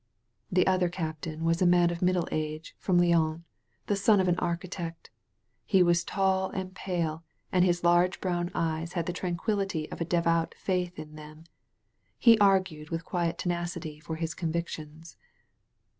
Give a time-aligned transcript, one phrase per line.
[0.51, 3.41] ''The other captain was a man of middle age, from Lyons,
[3.85, 5.11] the son of an architect.
[5.63, 10.05] He was taU and pale and his large brown eyes had the tranquillity of a
[10.05, 11.43] devout faith in them.
[12.17, 15.17] He argued with quiet tenacity for his convictions.